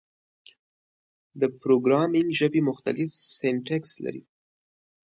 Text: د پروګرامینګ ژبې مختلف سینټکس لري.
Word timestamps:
د 1.39 1.41
پروګرامینګ 1.61 2.29
ژبې 2.39 2.61
مختلف 2.69 3.09
سینټکس 3.35 3.91
لري. 4.05 4.23